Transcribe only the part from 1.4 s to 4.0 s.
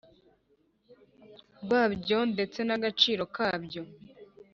Rwabyo ndetse n agaciro kabyo